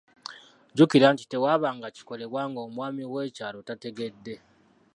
Jjukira 0.71 1.07
nti 1.13 1.23
tewaabanga 1.31 1.87
kikolebwa 1.95 2.41
ng’omwami 2.49 3.03
w’ekyalo 3.13 3.59
tategedde. 3.69 4.35